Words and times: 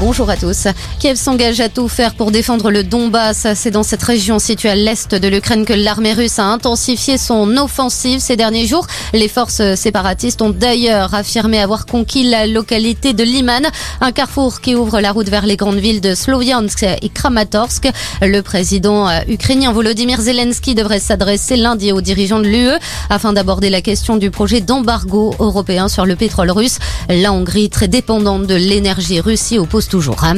Bonjour 0.00 0.30
à 0.30 0.36
tous. 0.38 0.66
Kiev 0.98 1.16
s'engage 1.16 1.60
à 1.60 1.68
tout 1.68 1.86
faire 1.86 2.14
pour 2.14 2.30
défendre 2.30 2.70
le 2.70 2.82
Donbass. 2.82 3.46
C'est 3.54 3.70
dans 3.70 3.82
cette 3.82 4.02
région 4.02 4.38
située 4.38 4.70
à 4.70 4.74
l'est 4.74 5.14
de 5.14 5.28
l'Ukraine 5.28 5.66
que 5.66 5.74
l'armée 5.74 6.14
russe 6.14 6.38
a 6.38 6.44
intensifié 6.44 7.18
son 7.18 7.58
offensive 7.58 8.18
ces 8.18 8.34
derniers 8.34 8.66
jours. 8.66 8.86
Les 9.12 9.28
forces 9.28 9.74
séparatistes 9.74 10.40
ont 10.40 10.48
d'ailleurs 10.48 11.12
affirmé 11.12 11.60
avoir 11.60 11.84
conquis 11.84 12.24
la 12.24 12.46
localité 12.46 13.12
de 13.12 13.22
Liman, 13.22 13.66
un 14.00 14.10
carrefour 14.10 14.62
qui 14.62 14.74
ouvre 14.74 15.02
la 15.02 15.12
route 15.12 15.28
vers 15.28 15.44
les 15.44 15.58
grandes 15.58 15.80
villes 15.80 16.00
de 16.00 16.14
Sloviansk 16.14 16.82
et 16.82 17.10
Kramatorsk. 17.10 17.90
Le 18.22 18.40
président 18.40 19.06
ukrainien 19.28 19.70
Volodymyr 19.70 20.18
Zelensky 20.18 20.74
devrait 20.74 20.98
s'adresser 20.98 21.56
lundi 21.56 21.92
aux 21.92 22.00
dirigeants 22.00 22.40
de 22.40 22.48
l'UE 22.48 22.78
afin 23.10 23.34
d'aborder 23.34 23.68
la 23.68 23.82
question 23.82 24.16
du 24.16 24.30
projet 24.30 24.62
d'embargo 24.62 25.34
européen 25.40 25.88
sur 25.88 26.06
le 26.06 26.16
pétrole 26.16 26.52
russe. 26.52 26.78
La 27.10 27.34
Hongrie, 27.34 27.68
très 27.68 27.88
dépendante 27.88 28.46
de 28.46 28.54
l'énergie 28.54 29.20
russe, 29.20 29.52
oppose 29.58 29.89
toujours. 29.90 30.24
Hein. 30.24 30.36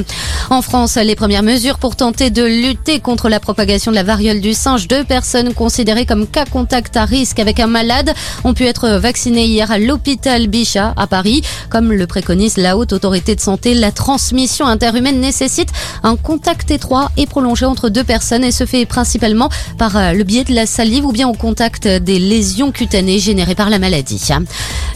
En 0.50 0.62
France, 0.62 0.96
les 0.96 1.14
premières 1.14 1.44
mesures 1.44 1.78
pour 1.78 1.94
tenter 1.94 2.30
de 2.30 2.42
lutter 2.42 2.98
contre 2.98 3.28
la 3.28 3.38
propagation 3.38 3.92
de 3.92 3.96
la 3.96 4.02
variole 4.02 4.40
du 4.40 4.54
singe, 4.54 4.88
deux 4.88 5.04
personnes 5.04 5.54
considérées 5.54 6.06
comme 6.06 6.26
cas 6.26 6.44
contact 6.44 6.96
à 6.96 7.04
risque 7.04 7.38
avec 7.38 7.60
un 7.60 7.66
malade 7.68 8.12
ont 8.42 8.54
pu 8.54 8.64
être 8.64 8.88
vaccinées 8.88 9.44
hier 9.44 9.70
à 9.70 9.78
l'hôpital 9.78 10.48
Bichat 10.48 10.94
à 10.96 11.06
Paris. 11.06 11.42
Comme 11.70 11.92
le 11.92 12.06
préconise 12.06 12.56
la 12.56 12.76
haute 12.76 12.92
autorité 12.92 13.36
de 13.36 13.40
santé, 13.40 13.74
la 13.74 13.92
transmission 13.92 14.66
interhumaine 14.66 15.20
nécessite 15.20 15.68
un 16.02 16.16
contact 16.16 16.70
étroit 16.70 17.10
et 17.16 17.26
prolongé 17.26 17.66
entre 17.66 17.88
deux 17.90 18.04
personnes 18.04 18.44
et 18.44 18.52
se 18.52 18.66
fait 18.66 18.86
principalement 18.86 19.50
par 19.78 19.96
euh, 19.96 20.12
le 20.12 20.24
biais 20.24 20.44
de 20.44 20.54
la 20.54 20.66
salive 20.66 21.04
ou 21.04 21.12
bien 21.12 21.28
au 21.28 21.34
contact 21.34 21.86
des 21.86 22.18
lésions 22.18 22.72
cutanées 22.72 23.18
générées 23.18 23.54
par 23.54 23.70
la 23.70 23.78
maladie. 23.78 24.22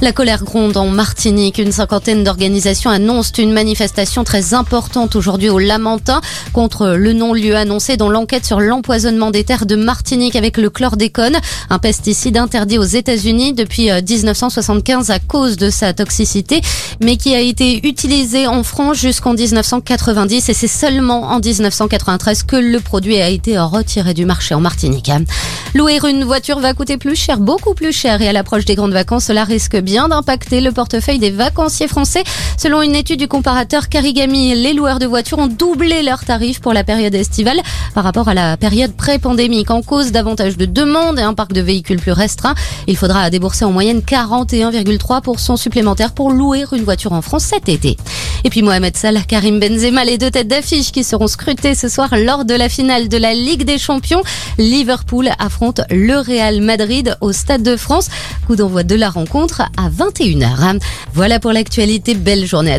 La 0.01 0.13
colère 0.13 0.45
gronde 0.45 0.77
en 0.77 0.87
Martinique. 0.87 1.59
Une 1.59 1.73
cinquantaine 1.73 2.25
d'organisations 2.25 2.91
annoncent 2.91 3.33
une 3.39 3.53
manifestation 3.53 4.25
très 4.25 4.46
importante 4.55 5.17
aujourd'hui 5.17 5.49
au 5.49 5.59
Lamentin 5.59 6.21
contre 6.53 6.89
le 6.89 7.13
non-lieu 7.13 7.57
annoncé 7.57 7.97
dans 7.97 8.09
l'enquête 8.09 8.45
sur 8.45 8.61
l'empoisonnement 8.61 9.31
des 9.31 9.45
terres 9.45 9.67
de 9.67 9.77
Martinique 9.77 10.37
avec 10.37 10.57
le 10.57 10.71
chlordécone, 10.71 11.37
un 11.71 11.79
pesticide 11.79 12.37
interdit 12.37 12.79
aux 12.79 12.85
États-Unis 12.85 13.53
depuis 13.53 13.91
1975 13.91 15.11
euh, 15.11 15.15
à 15.15 15.19
cause 15.19 15.57
de 15.57 15.71
sa 15.71 15.93
toxicité, 15.93 16.61
mais 17.01 17.17
qui 17.17 17.35
a 17.35 17.41
été 17.41 17.87
utilisé 17.87 18.47
en 18.47 18.63
France 18.63 18.99
jusqu'en 18.99 19.35
1990 19.35 20.49
et 20.49 20.55
c'est 20.55 20.67
seulement 20.67 21.25
en 21.25 21.41
1993 21.41 22.43
que 22.43 22.57
le 22.57 22.81
produit 22.81 23.21
a 23.21 23.29
été 23.29 23.59
retiré 23.59 24.15
du 24.15 24.25
marché 24.25 24.55
en 24.55 24.61
Martinique. 24.61 25.11
Louer 25.77 25.99
une 26.09 26.25
voiture 26.25 26.59
va 26.59 26.73
coûter 26.73 26.97
plus 26.97 27.17
cher, 27.17 27.39
beaucoup 27.39 27.75
plus 27.75 27.93
cher 27.93 28.23
et 28.23 28.29
à 28.29 28.33
l'approche 28.33 28.65
des 28.65 28.77
grandes 28.77 28.95
vacances, 28.95 29.25
cela 29.25 29.45
risque 29.45 29.77
bien 29.77 30.09
d'impacter 30.09 30.63
le 30.63 30.73
portefeuille 30.73 31.19
des 31.19 31.31
vacanciers 31.31 31.87
français. 31.87 32.25
Selon 32.57 32.81
une 32.81 32.95
étude 32.95 33.19
du 33.19 33.29
comparateur 33.29 33.91
Carigami, 33.91 34.55
les 34.55 34.73
loueurs 34.73 34.99
de 34.99 35.05
voitures 35.05 35.39
ont 35.39 35.49
doublé 35.49 36.03
leurs 36.03 36.25
tarifs 36.25 36.63
pour 36.63 36.73
la 36.73 36.83
période 36.83 37.15
estivale 37.15 37.61
par 37.95 38.05
rapport 38.05 38.29
à 38.29 38.33
la 38.33 38.57
période 38.57 38.97
pré-pandémique. 38.97 39.71
En 39.71 39.83
cause 39.83 40.13
davantage 40.13 40.57
de 40.57 40.65
demandes 40.65 41.19
et 41.19 41.23
un 41.23 41.35
parc 41.35 41.53
de 41.53 41.61
véhicules 41.61 42.01
plus 42.01 42.13
restreint, 42.13 42.55
il 42.87 42.97
faudra 42.97 43.29
débourser 43.29 43.67
en 43.67 43.71
moyenne 43.71 44.01
41,3% 44.01 45.59
supplémentaire 45.59 46.13
pour 46.13 46.31
louer 46.31 46.65
une 46.73 46.85
voiture 46.85 47.13
en 47.13 47.21
France 47.21 47.45
cet 47.45 47.69
été. 47.69 47.99
Et 48.45 48.51
puis 48.51 48.63
Mohamed 48.63 48.97
Salah, 48.97 49.23
Karim 49.23 49.59
Benzema, 49.61 50.05
les 50.05 50.19
deux 50.19 50.31
têtes 50.31 50.49
d'affiche 50.49 50.93
qui 50.93 51.05
seront 51.05 51.27
scrutées 51.27 51.75
ce 51.75 51.89
soir 51.89 52.09
lors 52.17 52.45
de 52.45 52.55
la 52.55 52.69
finale 52.69 53.09
de 53.09 53.17
la 53.17 53.35
Ligue 53.35 53.65
des 53.65 53.79
Champions. 53.79 54.23
Liverpool 54.59 55.31
affronte 55.39 55.81
le 55.91 56.19
Real 56.19 56.61
Madrid 56.61 57.17
au 57.21 57.33
Stade 57.33 57.63
de 57.63 57.77
France. 57.77 58.09
Coup 58.47 58.57
d'envoi 58.57 58.83
de 58.83 58.95
la 58.95 59.11
rencontre 59.11 59.63
à 59.77 59.89
21h. 59.91 60.81
Voilà 61.15 61.41
pour 61.41 61.53
l'actualité. 61.53 62.15
Belle 62.15 62.47
journée 62.47 62.73
à. 62.73 62.75